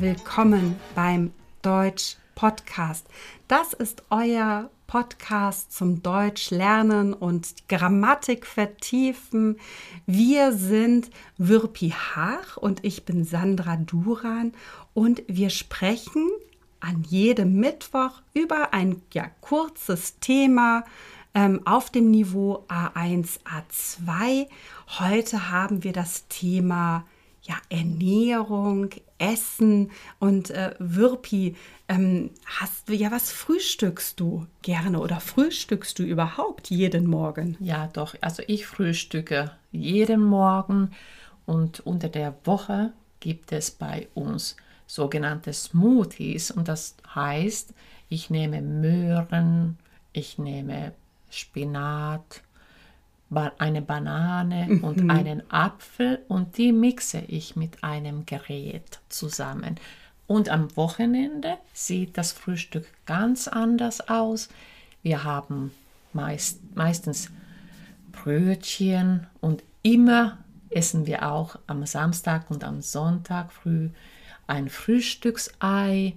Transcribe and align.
willkommen 0.00 0.76
beim 0.94 1.32
Deutsch 1.62 2.16
Podcast. 2.34 3.06
Das 3.48 3.72
ist 3.72 4.02
euer 4.10 4.68
Podcast 4.86 5.72
zum 5.72 6.02
Deutsch 6.02 6.50
lernen 6.50 7.14
und 7.14 7.68
Grammatik 7.68 8.46
vertiefen. 8.46 9.58
Wir 10.04 10.52
sind 10.52 11.10
Würpi 11.38 11.90
Haag 11.90 12.58
und 12.58 12.84
ich 12.84 13.04
bin 13.06 13.24
Sandra 13.24 13.76
Duran 13.76 14.52
und 14.92 15.22
wir 15.28 15.48
sprechen 15.48 16.28
an 16.80 17.02
jedem 17.08 17.54
Mittwoch 17.54 18.20
über 18.34 18.74
ein 18.74 19.00
ja, 19.14 19.30
kurzes 19.40 20.18
Thema 20.18 20.84
ähm, 21.34 21.62
auf 21.64 21.90
dem 21.90 22.10
Niveau 22.10 22.66
A1, 22.68 23.38
A2. 23.44 24.46
Heute 24.98 25.50
haben 25.50 25.84
wir 25.84 25.92
das 25.94 26.28
Thema 26.28 27.06
ja, 27.42 27.56
Ernährung, 27.70 28.90
Essen 29.18 29.90
und 30.18 30.50
äh, 30.50 30.74
Würpi. 30.78 31.56
Ähm, 31.88 32.30
hast 32.44 32.88
du 32.88 32.94
ja, 32.94 33.10
was 33.10 33.30
frühstückst 33.32 34.18
du 34.18 34.46
gerne 34.62 35.00
oder 35.00 35.20
frühstückst 35.20 35.98
du 35.98 36.02
überhaupt 36.02 36.70
jeden 36.70 37.06
Morgen? 37.06 37.56
Ja, 37.60 37.88
doch. 37.88 38.14
Also 38.20 38.42
ich 38.46 38.66
frühstücke 38.66 39.52
jeden 39.72 40.22
Morgen 40.22 40.90
und 41.46 41.80
unter 41.80 42.08
der 42.08 42.34
Woche 42.44 42.92
gibt 43.20 43.52
es 43.52 43.70
bei 43.70 44.08
uns 44.14 44.56
sogenannte 44.86 45.52
Smoothies 45.52 46.50
und 46.50 46.68
das 46.68 46.96
heißt, 47.14 47.74
ich 48.08 48.30
nehme 48.30 48.62
Möhren, 48.62 49.78
ich 50.12 50.38
nehme 50.38 50.92
Spinat, 51.30 52.42
eine 53.30 53.82
Banane 53.82 54.66
mhm. 54.68 54.84
und 54.84 55.10
einen 55.10 55.42
Apfel 55.50 56.20
und 56.28 56.58
die 56.58 56.72
mixe 56.72 57.18
ich 57.26 57.56
mit 57.56 57.82
einem 57.82 58.24
Gerät 58.26 59.00
zusammen. 59.08 59.76
Und 60.26 60.48
am 60.48 60.74
Wochenende 60.76 61.56
sieht 61.72 62.18
das 62.18 62.32
Frühstück 62.32 62.86
ganz 63.04 63.48
anders 63.48 64.08
aus. 64.08 64.48
Wir 65.02 65.24
haben 65.24 65.72
meist, 66.12 66.60
meistens 66.74 67.30
Brötchen 68.10 69.26
und 69.40 69.62
immer 69.82 70.38
essen 70.70 71.06
wir 71.06 71.30
auch 71.30 71.58
am 71.66 71.86
Samstag 71.86 72.50
und 72.50 72.64
am 72.64 72.80
Sonntag 72.80 73.52
früh 73.52 73.90
ein 74.46 74.68
Frühstücksei. 74.68 76.16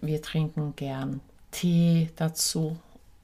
Wir 0.00 0.22
trinken 0.22 0.74
gern 0.76 1.20
Tee 1.50 2.10
dazu 2.16 2.78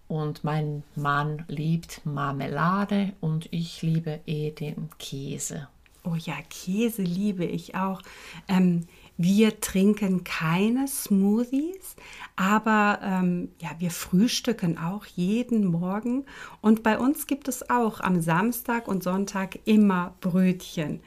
und 0.09 0.45
mein 0.45 0.83
Mann 0.95 1.45
liebt 1.49 2.05
Marmelade 2.05 3.13
und 3.21 3.49
ich 3.53 3.83
liebe 3.83 4.21
eh 4.27 4.51
den 4.51 4.91
Käse. 4.99 5.69
Oh 6.05 6.17
ja, 6.17 6.35
Käse 6.51 7.03
liebe 7.03 7.45
ich 7.47 7.75
auch. 7.75 8.03
Ähm, 8.47 8.87
wir 9.17 9.61
trinken 9.61 10.25
keine 10.25 10.89
Smoothies, 10.89 11.95
aber 12.37 12.99
ähm, 13.03 13.51
ja, 13.61 13.71
wir 13.79 13.91
frühstücken 13.91 14.77
auch 14.77 15.07
jeden 15.07 15.65
Morgen. 15.65 16.27
Und 16.61 16.83
bei 16.83 16.99
uns 16.99 17.27
gibt 17.27 17.47
es 17.47 17.71
auch 17.71 18.01
am 18.01 18.21
Samstag 18.21 18.89
und 18.89 19.03
Sonntag 19.05 19.61
immer 19.65 20.15
Brötchen. 20.21 21.01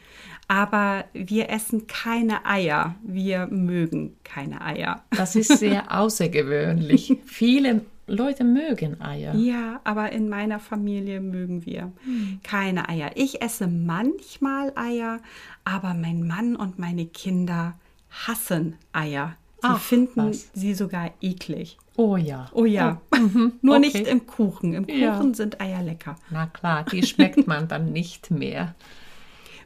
Aber 0.48 1.04
wir 1.14 1.50
essen 1.50 1.88
keine 1.88 2.45
Eier. 2.45 2.95
Wir 3.04 3.48
mögen 3.48 4.16
keine 4.23 4.61
Eier. 4.61 5.04
Das 5.11 5.36
ist 5.36 5.59
sehr 5.59 5.92
außergewöhnlich. 5.95 7.17
Viele 7.26 7.82
Leute 8.08 8.46
mögen 8.46 9.02
Eier. 9.02 9.36
Ja, 9.36 9.82
aber 9.84 10.12
in 10.14 10.30
meiner 10.30 10.60
Familie 10.60 11.20
mögen 11.20 11.66
wir 11.66 11.92
hm. 12.04 12.40
keine 12.42 12.88
Eier. 12.88 13.12
Ich 13.16 13.42
esse 13.42 13.68
manchmal 13.68 14.72
Eier, 14.76 15.20
aber 15.66 15.94
mein 15.94 16.26
Mann 16.26 16.56
und 16.56 16.80
meine 16.80 17.06
Kinder 17.06 17.78
hassen 18.10 18.78
Eier. 18.94 19.36
Sie 19.62 19.67
Ach, 19.70 19.80
finden 19.80 20.30
was? 20.30 20.50
sie 20.54 20.73
sogar 20.73 21.12
eklig. 21.20 21.78
Oh 21.98 22.16
ja. 22.16 22.48
Oh 22.54 22.66
ja. 22.66 23.02
Oh. 23.12 23.17
Mhm. 23.17 23.54
Nur 23.62 23.78
okay. 23.78 23.86
nicht 23.88 24.08
im 24.08 24.26
Kuchen. 24.28 24.73
Im 24.73 24.86
Kuchen 24.86 25.02
ja. 25.02 25.34
sind 25.34 25.60
Eier 25.60 25.82
lecker. 25.82 26.16
Na 26.30 26.46
klar, 26.46 26.86
die 26.86 27.04
schmeckt 27.04 27.48
man 27.48 27.67
dann 27.67 27.92
nicht 27.92 28.32
mehr. 28.32 28.76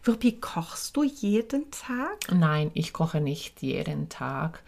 Wirpi, 0.03 0.31
kochst 0.40 0.97
du 0.97 1.03
jeden 1.03 1.69
Tag? 1.69 2.18
Nein, 2.34 2.72
ich 2.74 2.91
koche 2.94 3.22
nicht 3.22 3.62
jeden 3.62 4.09
Tag. 4.09 4.63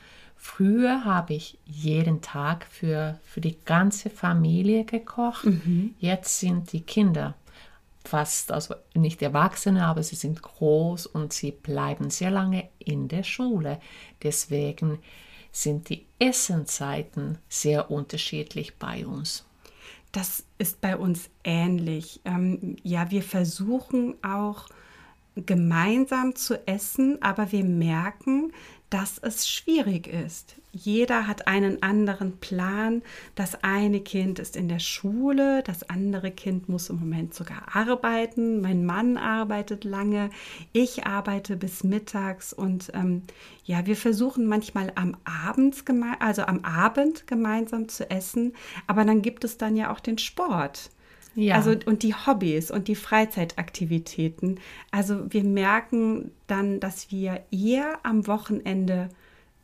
Früher 0.46 1.06
habe 1.06 1.36
ich 1.36 1.58
jeden 1.66 2.22
Tag 2.22 2.68
für, 2.70 3.18
für 3.24 3.40
die 3.40 3.56
ganze 3.64 4.10
Familie 4.10 4.84
gekocht. 4.84 5.46
Mhm. 5.46 5.96
Jetzt 6.00 6.42
sind 6.42 6.74
die 6.74 6.82
Kinder 6.82 7.34
fast, 8.04 8.52
also 8.52 8.76
nicht 8.94 9.22
Erwachsene, 9.22 9.86
aber 9.86 10.04
sie 10.04 10.18
sind 10.18 10.42
groß 10.42 11.06
und 11.06 11.32
sie 11.32 11.52
bleiben 11.52 12.10
sehr 12.10 12.30
lange 12.30 12.68
in 12.78 13.08
der 13.08 13.24
Schule. 13.24 13.80
Deswegen 14.22 15.00
sind 15.54 15.88
die 15.88 16.06
Essenzeiten 16.20 17.38
sehr 17.48 17.90
unterschiedlich 17.90 18.76
bei 18.76 19.08
uns. 19.08 19.46
Das 20.12 20.44
ist 20.58 20.82
bei 20.82 20.98
uns 20.98 21.30
ähnlich. 21.46 22.20
Ähm, 22.26 22.76
ja, 22.84 23.10
wir 23.12 23.24
versuchen 23.24 24.16
auch 24.22 24.68
gemeinsam 25.36 26.36
zu 26.36 26.68
essen, 26.68 27.22
aber 27.22 27.52
wir 27.54 27.64
merken, 27.64 28.52
dass 28.94 29.18
es 29.18 29.50
schwierig 29.50 30.06
ist. 30.06 30.58
Jeder 30.72 31.26
hat 31.26 31.48
einen 31.48 31.82
anderen 31.82 32.38
Plan. 32.38 33.02
Das 33.34 33.64
eine 33.64 34.02
Kind 34.02 34.38
ist 34.38 34.56
in 34.56 34.68
der 34.68 34.78
Schule, 34.78 35.64
das 35.64 35.90
andere 35.90 36.30
Kind 36.30 36.70
muss 36.70 36.92
im 36.92 37.00
Moment 37.00 37.34
sogar 37.34 37.76
arbeiten. 37.76 38.62
Mein 38.62 38.86
Mann 38.86 39.18
arbeitet 39.18 39.84
lange, 39.84 40.30
ich 40.74 41.08
arbeite 41.08 41.58
bis 41.58 41.84
mittags 41.84 42.54
und 42.54 42.92
ähm, 42.94 43.24
ja, 43.66 43.88
wir 43.88 43.96
versuchen 43.96 44.46
manchmal 44.46 44.92
am 44.94 45.18
Abend, 45.24 45.84
also 46.20 46.44
am 46.44 46.60
Abend 46.64 47.26
gemeinsam 47.26 47.90
zu 47.90 48.12
essen, 48.12 48.54
aber 48.86 49.06
dann 49.06 49.24
gibt 49.24 49.44
es 49.44 49.58
dann 49.58 49.76
ja 49.76 49.92
auch 49.92 50.00
den 50.00 50.20
Sport. 50.20 50.92
Ja. 51.36 51.56
Also 51.56 51.76
und 51.86 52.04
die 52.04 52.14
Hobbys 52.14 52.70
und 52.72 52.88
die 52.88 52.96
Freizeitaktivitäten. 52.96 54.60
Also 54.92 55.32
wir 55.32 55.44
merken 55.44 56.32
dann, 56.48 56.80
dass 56.80 57.12
wir 57.12 57.44
eher 57.52 58.00
am 58.04 58.28
Wochenende 58.28 59.10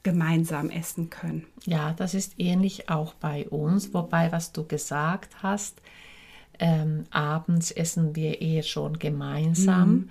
gemeinsam 0.04 0.70
essen 0.70 1.10
können. 1.10 1.46
Ja, 1.66 1.94
das 1.94 2.14
ist 2.14 2.34
ähnlich 2.38 2.90
auch 2.90 3.14
bei 3.14 3.48
uns. 3.50 3.94
Wobei, 3.94 4.32
was 4.32 4.52
du 4.52 4.66
gesagt 4.66 5.44
hast, 5.44 5.82
ähm, 6.60 7.04
abends 7.12 7.72
essen 7.72 8.16
wir 8.16 8.42
eher 8.42 8.64
schon 8.64 9.00
gemeinsam, 9.00 9.90
mhm. 9.90 10.10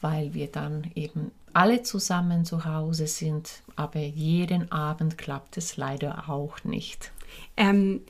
weil 0.00 0.34
wir 0.34 0.48
dann 0.48 0.90
eben 0.94 1.30
alle 1.52 1.82
zusammen 1.82 2.44
zu 2.44 2.64
Hause 2.64 3.06
sind. 3.06 3.62
Aber 3.76 4.00
jeden 4.00 4.72
Abend 4.72 5.16
klappt 5.18 5.56
es 5.56 5.76
leider 5.76 6.28
auch 6.28 6.64
nicht. 6.64 7.12
Ähm, 7.56 8.02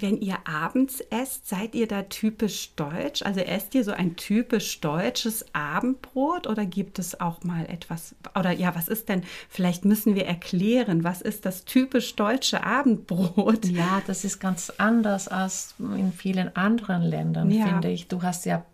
wenn 0.00 0.20
ihr 0.20 0.36
abends 0.46 1.00
esst, 1.10 1.48
seid 1.48 1.74
ihr 1.74 1.86
da 1.86 2.02
typisch 2.02 2.74
deutsch? 2.76 3.22
Also 3.22 3.40
esst 3.40 3.74
ihr 3.74 3.84
so 3.84 3.92
ein 3.92 4.16
typisch 4.16 4.80
deutsches 4.80 5.44
Abendbrot 5.54 6.46
oder 6.46 6.66
gibt 6.66 6.98
es 6.98 7.20
auch 7.20 7.42
mal 7.44 7.66
etwas? 7.66 8.14
Oder 8.38 8.52
ja, 8.52 8.74
was 8.74 8.88
ist 8.88 9.08
denn? 9.08 9.22
Vielleicht 9.48 9.84
müssen 9.84 10.14
wir 10.14 10.26
erklären, 10.26 11.04
was 11.04 11.22
ist 11.22 11.46
das 11.46 11.64
typisch 11.64 12.16
deutsche 12.16 12.64
Abendbrot? 12.64 13.66
Ja, 13.66 14.02
das 14.06 14.24
ist 14.24 14.40
ganz 14.40 14.72
anders 14.78 15.28
als 15.28 15.74
in 15.78 16.12
vielen 16.12 16.54
anderen 16.56 17.02
Ländern, 17.02 17.50
ja. 17.50 17.66
finde 17.66 17.90
ich. 17.90 18.08
Du 18.08 18.22
hast 18.22 18.46
ja 18.46 18.64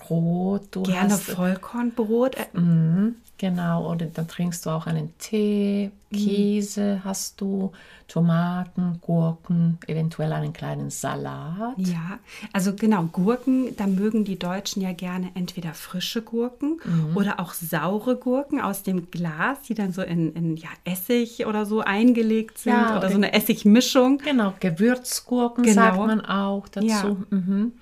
Brot, 0.00 0.68
du 0.70 0.82
Gerne 0.82 1.12
hast 1.12 1.24
Vollkornbrot. 1.24 2.36
Mhm. 2.52 3.16
Genau, 3.38 3.92
oder 3.92 4.06
dann 4.06 4.28
trinkst 4.28 4.64
du 4.64 4.70
auch 4.70 4.86
einen 4.86 5.12
Tee, 5.18 5.90
mhm. 6.10 6.16
Käse 6.16 7.02
hast 7.04 7.38
du, 7.42 7.70
Tomaten, 8.08 8.98
Gurken, 9.02 9.78
eventuell 9.86 10.32
einen 10.32 10.54
kleinen 10.54 10.88
Salat. 10.88 11.74
Ja, 11.76 12.18
also 12.54 12.74
genau, 12.74 13.02
Gurken, 13.04 13.76
da 13.76 13.86
mögen 13.86 14.24
die 14.24 14.38
Deutschen 14.38 14.80
ja 14.80 14.92
gerne 14.92 15.32
entweder 15.34 15.74
frische 15.74 16.22
Gurken 16.22 16.80
mhm. 16.82 17.14
oder 17.14 17.38
auch 17.38 17.52
saure 17.52 18.16
Gurken 18.16 18.60
aus 18.60 18.82
dem 18.84 19.10
Glas, 19.10 19.60
die 19.68 19.74
dann 19.74 19.92
so 19.92 20.00
in, 20.00 20.32
in 20.32 20.56
ja, 20.56 20.70
Essig 20.84 21.44
oder 21.44 21.66
so 21.66 21.80
eingelegt 21.80 22.56
sind 22.56 22.72
ja, 22.72 22.96
oder 22.96 23.10
so 23.10 23.16
eine 23.16 23.34
Essigmischung. 23.34 24.16
Genau, 24.18 24.54
Gewürzgurken 24.60 25.64
genau. 25.64 25.82
sagt 25.82 25.98
man 25.98 26.24
auch 26.24 26.68
dazu. 26.68 26.86
Ja. 26.86 27.16
Mhm. 27.28 27.72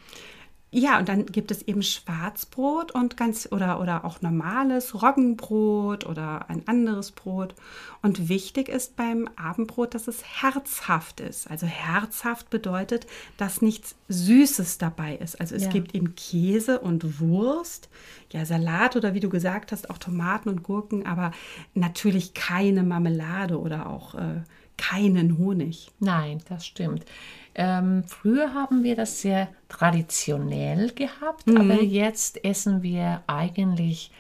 Ja, 0.77 0.99
und 0.99 1.09
dann 1.09 1.27
gibt 1.27 1.53
es 1.53 1.63
eben 1.63 1.85
Schwarzbrot 1.85 2.91
und 2.91 3.17
ganz 3.17 3.49
oder, 3.53 3.81
oder 3.81 4.05
auch 4.05 4.23
normales 4.23 5.01
Roggenbrot 5.01 6.05
oder 6.05 6.51
ein 6.51 6.67
anderes 6.67 7.13
Brot. 7.13 7.55
Und 8.03 8.29
wichtig 8.29 8.69
ist 8.69 8.97
beim 8.97 9.29
Abendbrot, 9.37 9.95
dass 9.95 10.09
es 10.09 10.25
herzhaft 10.43 11.21
ist. 11.21 11.49
Also 11.49 11.69
herzhaft 11.69 12.51
bedeutet, 12.51 13.07
dass 13.37 13.63
nichts 13.63 13.95
Süßes 14.09 14.79
dabei 14.79 15.15
ist. 15.15 15.41
Also 15.41 15.55
es 15.55 15.63
ja. 15.63 15.71
gibt 15.71 15.95
eben 15.95 16.17
Käse 16.17 16.81
und 16.81 17.21
Wurst, 17.21 17.89
ja, 18.33 18.45
Salat 18.45 18.97
oder 18.97 19.15
wie 19.15 19.21
du 19.21 19.29
gesagt 19.29 19.71
hast, 19.71 19.91
auch 19.91 19.99
Tomaten 19.99 20.49
und 20.49 20.65
Gurken, 20.65 21.07
aber 21.07 21.31
natürlich 21.75 22.35
keine 22.35 22.83
Marmelade 22.83 23.61
oder 23.61 23.89
auch 23.89 24.17
äh, 24.17 24.43
keinen 24.77 25.39
Honig. 25.39 25.93
Nein, 26.01 26.43
das 26.49 26.67
stimmt. 26.67 27.05
Ähm, 27.55 28.05
früher 28.07 28.53
haben 28.55 28.83
wir 28.83 28.97
das 28.97 29.21
sehr 29.23 29.49
traditionell 29.69 30.91
gehabt, 30.91 31.47
mhm. 31.47 31.57
aber 31.57 31.83
jetzt 31.83 32.45
essen 32.45 32.83
wir 32.83 33.23
eigentlich 33.27 34.11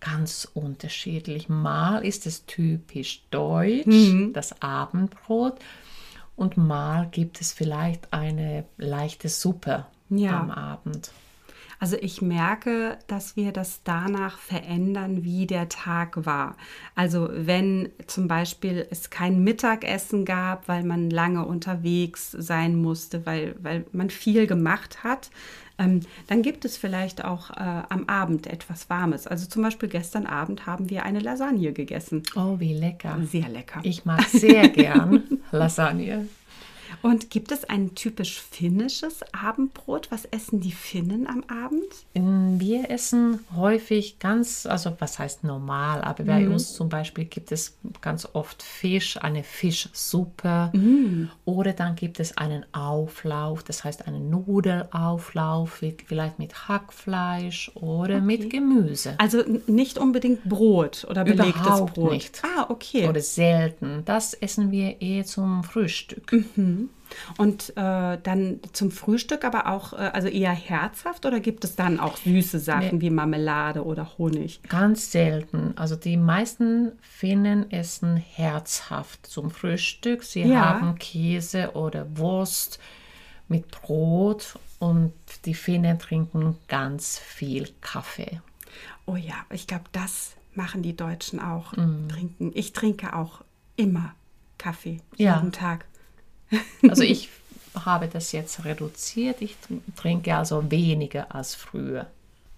ganz 0.00 0.48
unterschiedlich. 0.52 1.48
Mal 1.48 2.04
ist 2.04 2.26
es 2.26 2.44
typisch 2.46 3.22
deutsch, 3.30 3.86
Mhm. 3.86 4.32
das 4.32 4.60
Abendbrot, 4.62 5.58
und 6.34 6.56
mal 6.56 7.06
gibt 7.10 7.40
es 7.40 7.52
vielleicht 7.52 8.12
eine 8.12 8.64
leichte 8.78 9.28
Suppe 9.28 9.86
Ja. 10.08 10.40
am 10.40 10.50
Abend. 10.50 11.12
Also 11.82 11.96
ich 12.00 12.22
merke, 12.22 12.96
dass 13.08 13.34
wir 13.34 13.50
das 13.50 13.80
danach 13.82 14.38
verändern, 14.38 15.24
wie 15.24 15.48
der 15.48 15.68
Tag 15.68 16.24
war. 16.24 16.56
Also 16.94 17.28
wenn 17.32 17.88
zum 18.06 18.28
Beispiel 18.28 18.86
es 18.88 19.10
kein 19.10 19.42
Mittagessen 19.42 20.24
gab, 20.24 20.68
weil 20.68 20.84
man 20.84 21.10
lange 21.10 21.44
unterwegs 21.44 22.30
sein 22.30 22.76
musste, 22.76 23.26
weil, 23.26 23.56
weil 23.60 23.84
man 23.90 24.10
viel 24.10 24.46
gemacht 24.46 25.02
hat, 25.02 25.32
ähm, 25.76 26.02
dann 26.28 26.42
gibt 26.42 26.64
es 26.64 26.76
vielleicht 26.76 27.24
auch 27.24 27.50
äh, 27.50 27.82
am 27.88 28.04
Abend 28.08 28.46
etwas 28.46 28.88
Warmes. 28.88 29.26
Also 29.26 29.48
zum 29.48 29.62
Beispiel 29.62 29.88
gestern 29.88 30.26
Abend 30.26 30.66
haben 30.66 30.88
wir 30.88 31.02
eine 31.04 31.18
Lasagne 31.18 31.72
gegessen. 31.72 32.22
Oh, 32.36 32.60
wie 32.60 32.74
lecker. 32.74 33.18
Sehr 33.24 33.48
lecker. 33.48 33.80
Ich 33.82 34.04
mag 34.04 34.22
sehr 34.28 34.68
gern 34.68 35.24
Lasagne. 35.50 36.28
Und 37.02 37.30
gibt 37.30 37.50
es 37.52 37.64
ein 37.64 37.94
typisch 37.94 38.40
finnisches 38.40 39.20
Abendbrot? 39.32 40.10
Was 40.10 40.24
essen 40.26 40.60
die 40.60 40.72
Finnen 40.72 41.26
am 41.26 41.42
Abend? 41.48 41.82
Mm, 42.14 42.60
Wir 42.60 42.90
essen 42.90 43.40
häufig 43.56 44.18
ganz, 44.20 44.66
also 44.66 44.94
was 45.00 45.18
heißt 45.18 45.44
normal, 45.44 46.02
aber 46.02 46.24
bei 46.24 46.48
uns 46.48 46.74
zum 46.74 46.88
Beispiel 46.88 47.24
gibt 47.24 47.50
es 47.52 47.76
ganz 48.00 48.28
oft 48.32 48.62
Fisch, 48.62 49.16
eine 49.16 49.42
Fischsuppe 49.42 50.70
oder 51.44 51.72
dann 51.72 51.96
gibt 51.96 52.20
es 52.20 52.36
einen 52.36 52.64
Auflauf, 52.72 53.62
das 53.64 53.84
heißt 53.84 54.06
einen 54.06 54.30
Nudelauflauf, 54.30 55.82
vielleicht 56.06 56.38
mit 56.38 56.68
Hackfleisch 56.68 57.70
oder 57.74 58.20
mit 58.20 58.50
Gemüse. 58.50 59.14
Also 59.18 59.42
nicht 59.66 59.98
unbedingt 59.98 60.44
Brot 60.44 61.06
oder 61.10 61.24
belegtes 61.24 61.62
Überhaupt 61.62 61.94
Brot. 61.94 62.12
nicht. 62.12 62.42
Ah, 62.44 62.66
okay. 62.68 63.08
Oder 63.08 63.20
selten. 63.20 64.02
Das 64.04 64.34
essen 64.34 64.70
wir 64.70 65.00
eher 65.00 65.24
zum 65.24 65.64
Frühstück. 65.64 66.32
Und 67.36 67.70
äh, 67.76 68.18
dann 68.22 68.60
zum 68.72 68.90
Frühstück 68.90 69.44
aber 69.44 69.66
auch, 69.66 69.92
äh, 69.92 69.96
also 69.96 70.28
eher 70.28 70.52
herzhaft 70.52 71.26
oder 71.26 71.40
gibt 71.40 71.64
es 71.64 71.76
dann 71.76 72.00
auch 72.00 72.16
süße 72.16 72.58
Sachen 72.58 73.00
wie 73.00 73.10
Marmelade 73.10 73.84
oder 73.84 74.16
Honig? 74.18 74.62
Ganz 74.68 75.12
selten. 75.12 75.74
Also 75.76 75.94
die 75.96 76.16
meisten 76.16 76.92
Finnen 77.02 77.70
essen 77.70 78.16
herzhaft 78.16 79.26
zum 79.26 79.50
Frühstück. 79.50 80.22
Sie 80.24 80.42
Ja. 80.42 80.60
haben 80.60 80.98
Käse 80.98 81.72
oder 81.74 82.16
Wurst 82.16 82.78
mit 83.48 83.70
Brot 83.70 84.58
und 84.78 85.12
die 85.44 85.54
Finnen 85.54 85.98
trinken 85.98 86.56
ganz 86.68 87.18
viel 87.18 87.68
Kaffee. 87.82 88.40
Oh 89.04 89.16
ja, 89.16 89.34
ich 89.50 89.66
glaube, 89.66 89.84
das 89.92 90.32
machen 90.54 90.82
die 90.82 90.96
Deutschen 90.96 91.40
auch. 91.40 91.76
Mhm. 91.76 92.08
Trinken. 92.08 92.50
Ich 92.54 92.72
trinke 92.72 93.14
auch 93.14 93.42
immer 93.76 94.14
Kaffee 94.58 95.00
Ja. 95.16 95.36
jeden 95.36 95.52
Tag. 95.52 95.84
Also 96.88 97.02
ich 97.02 97.28
habe 97.74 98.08
das 98.08 98.32
jetzt 98.32 98.64
reduziert. 98.64 99.40
Ich 99.40 99.56
trinke 99.96 100.36
also 100.36 100.70
weniger 100.70 101.34
als 101.34 101.54
früher. 101.54 102.06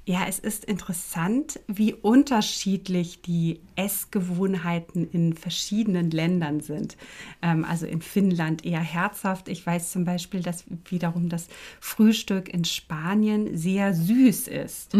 Ja, 0.06 0.26
es 0.28 0.38
ist 0.38 0.66
interessant, 0.66 1.60
wie 1.66 1.94
unterschiedlich 1.94 3.22
die 3.22 3.60
Essgewohnheiten 3.74 5.08
in 5.10 5.32
verschiedenen 5.32 6.10
Ländern 6.10 6.60
sind. 6.60 6.98
Ähm, 7.40 7.64
also 7.64 7.86
in 7.86 8.02
Finnland 8.02 8.66
eher 8.66 8.80
herzhaft. 8.80 9.48
Ich 9.48 9.66
weiß 9.66 9.92
zum 9.92 10.04
Beispiel, 10.04 10.42
dass 10.42 10.64
wiederum 10.90 11.30
das 11.30 11.48
Frühstück 11.80 12.52
in 12.52 12.66
Spanien 12.66 13.56
sehr 13.56 13.94
süß 13.94 14.48
ist. 14.48 14.94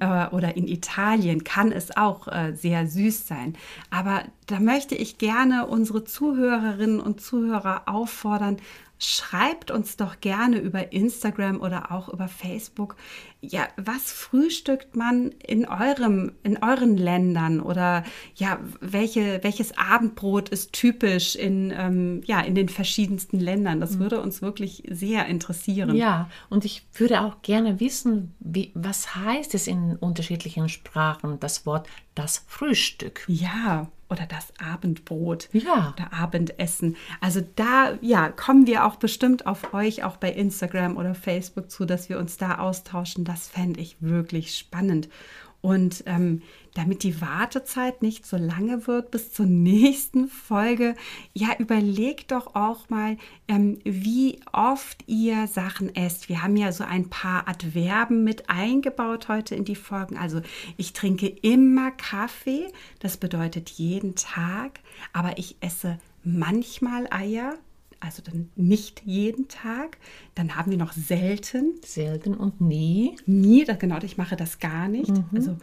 Äh, 0.00 0.26
oder 0.34 0.56
in 0.56 0.66
Italien 0.66 1.44
kann 1.44 1.70
es 1.70 1.96
auch 1.96 2.26
äh, 2.26 2.52
sehr 2.56 2.88
süß 2.88 3.28
sein. 3.28 3.56
Aber 3.90 4.24
da 4.46 4.58
möchte 4.58 4.96
ich 4.96 5.18
gerne 5.18 5.66
unsere 5.66 6.02
Zuhörerinnen 6.02 6.98
und 6.98 7.20
Zuhörer 7.20 7.82
auffordern, 7.86 8.56
Schreibt 8.98 9.70
uns 9.70 9.96
doch 9.96 10.20
gerne 10.20 10.58
über 10.58 10.92
Instagram 10.92 11.60
oder 11.60 11.92
auch 11.92 12.08
über 12.08 12.26
Facebook. 12.26 12.96
Ja, 13.40 13.68
was 13.76 14.10
frühstückt 14.10 14.96
man 14.96 15.30
in 15.46 15.68
eurem, 15.68 16.32
in 16.42 16.60
euren 16.60 16.96
Ländern 16.96 17.60
oder 17.60 18.02
ja, 18.34 18.58
welche, 18.80 19.42
welches 19.44 19.78
Abendbrot 19.78 20.48
ist 20.48 20.72
typisch 20.72 21.36
in, 21.36 21.72
ähm, 21.76 22.22
ja, 22.24 22.40
in 22.40 22.56
den 22.56 22.68
verschiedensten 22.68 23.38
Ländern? 23.38 23.80
Das 23.80 24.00
würde 24.00 24.20
uns 24.20 24.42
wirklich 24.42 24.82
sehr 24.90 25.26
interessieren. 25.26 25.94
Ja, 25.94 26.28
und 26.50 26.64
ich 26.64 26.84
würde 26.94 27.20
auch 27.20 27.42
gerne 27.42 27.78
wissen, 27.78 28.34
wie, 28.40 28.72
was 28.74 29.14
heißt 29.14 29.54
es 29.54 29.68
in 29.68 29.94
unterschiedlichen 29.96 30.68
Sprachen, 30.68 31.38
das 31.38 31.66
Wort 31.66 31.88
das 32.16 32.44
Frühstück. 32.48 33.24
Ja, 33.28 33.88
oder 34.10 34.26
das 34.26 34.52
Abendbrot. 34.58 35.48
Ja. 35.52 35.94
Oder 35.94 36.12
Abendessen. 36.12 36.96
Also 37.20 37.40
da, 37.56 37.98
ja, 38.00 38.28
kommen 38.30 38.66
wir 38.66 38.84
auch 38.84 38.96
bestimmt 38.96 39.46
auf 39.46 39.74
euch, 39.74 40.04
auch 40.04 40.16
bei 40.16 40.32
Instagram 40.32 40.96
oder 40.96 41.14
Facebook 41.14 41.70
zu, 41.70 41.84
dass 41.84 42.08
wir 42.08 42.18
uns 42.18 42.36
da 42.36 42.58
austauschen. 42.58 43.24
Das 43.24 43.48
fände 43.48 43.80
ich 43.80 43.96
wirklich 44.00 44.56
spannend. 44.56 45.08
Und 45.60 46.04
ähm, 46.06 46.42
damit 46.78 47.02
die 47.02 47.20
Wartezeit 47.20 48.02
nicht 48.02 48.24
so 48.24 48.36
lange 48.36 48.86
wird 48.86 49.10
bis 49.10 49.32
zur 49.32 49.46
nächsten 49.46 50.28
Folge, 50.28 50.94
ja, 51.34 51.48
überlegt 51.58 52.30
doch 52.30 52.54
auch 52.54 52.88
mal, 52.88 53.16
ähm, 53.48 53.80
wie 53.82 54.38
oft 54.52 55.02
ihr 55.08 55.48
Sachen 55.48 55.92
esst. 55.96 56.28
Wir 56.28 56.40
haben 56.40 56.56
ja 56.56 56.70
so 56.70 56.84
ein 56.84 57.10
paar 57.10 57.48
Adverben 57.48 58.22
mit 58.22 58.48
eingebaut 58.48 59.26
heute 59.26 59.56
in 59.56 59.64
die 59.64 59.74
Folgen. 59.74 60.16
Also 60.16 60.40
ich 60.76 60.92
trinke 60.92 61.26
immer 61.26 61.90
Kaffee, 61.90 62.68
das 63.00 63.16
bedeutet 63.16 63.70
jeden 63.70 64.14
Tag, 64.14 64.78
aber 65.12 65.36
ich 65.36 65.56
esse 65.60 65.98
manchmal 66.22 67.08
Eier, 67.10 67.56
also 68.00 68.22
dann 68.22 68.50
nicht 68.56 69.02
jeden 69.04 69.48
Tag. 69.48 69.98
Dann 70.34 70.56
haben 70.56 70.70
wir 70.70 70.78
noch 70.78 70.92
selten, 70.92 71.74
Selten 71.84 72.34
und 72.34 72.60
nie. 72.60 73.16
nie, 73.26 73.64
das, 73.64 73.78
genau, 73.78 73.98
ich 74.02 74.16
mache 74.16 74.36
das 74.36 74.58
gar 74.58 74.88
nicht. 74.88 75.12
Also, 75.34 75.56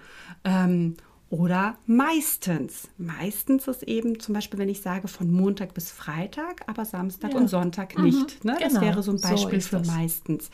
ähm, 0.44 0.96
oder 1.30 1.78
meistens. 1.88 2.88
Meistens 2.98 3.68
ist 3.68 3.84
eben 3.84 4.20
zum 4.20 4.34
Beispiel, 4.36 4.60
wenn 4.60 4.70
ich 4.70 4.82
sage 4.82 5.08
von 5.08 5.32
Montag 5.32 5.74
bis 5.74 5.92
Freitag, 5.92 6.62
aber 6.68 6.86
Samstag 6.86 7.34
Ja. 7.34 7.38
und 7.40 7.48
Sonntag 7.48 7.98
nicht. 7.98 8.44
Ne? 8.46 8.56
Das 8.60 8.74
Genau, 8.74 8.82
wäre 8.86 9.04
so 9.04 9.12
ein 9.12 9.18
so 9.18 9.28
Beispiel 9.30 9.58
ist 9.58 9.70
für 9.70 9.78
das. 9.80 9.88
meistens. 9.88 10.50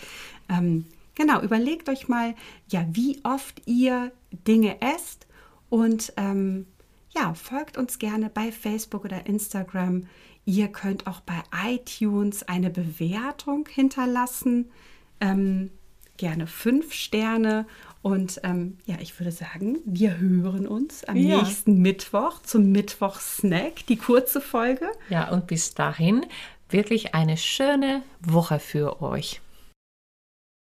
Ähm, 0.49 0.85
genau, 1.15 1.41
überlegt 1.41 1.89
euch 1.89 2.07
mal, 2.07 2.35
ja, 2.69 2.85
wie 2.91 3.19
oft 3.23 3.61
ihr 3.67 4.11
Dinge 4.47 4.81
esst 4.81 5.27
und 5.69 6.13
ähm, 6.17 6.67
ja, 7.13 7.33
folgt 7.33 7.77
uns 7.77 7.99
gerne 7.99 8.29
bei 8.29 8.51
Facebook 8.51 9.03
oder 9.03 9.25
Instagram. 9.25 10.05
Ihr 10.45 10.67
könnt 10.69 11.07
auch 11.07 11.21
bei 11.21 11.41
iTunes 11.65 12.43
eine 12.43 12.69
Bewertung 12.69 13.67
hinterlassen. 13.69 14.71
Ähm, 15.19 15.71
gerne 16.17 16.47
fünf 16.47 16.93
Sterne. 16.93 17.65
Und 18.01 18.39
ähm, 18.43 18.77
ja, 18.85 18.95
ich 18.99 19.19
würde 19.19 19.31
sagen, 19.31 19.79
wir 19.85 20.17
hören 20.17 20.67
uns 20.67 21.03
am 21.03 21.15
Ja. 21.15 21.37
nächsten 21.41 21.79
Mittwoch 21.81 22.41
zum 22.41 22.71
Mittwoch-Snack, 22.71 23.85
die 23.87 23.97
kurze 23.97 24.41
Folge. 24.41 24.89
Ja, 25.09 25.29
und 25.29 25.47
bis 25.47 25.73
dahin 25.75 26.25
wirklich 26.69 27.13
eine 27.13 27.37
schöne 27.37 28.01
Woche 28.21 28.59
für 28.59 29.01
euch. 29.01 29.41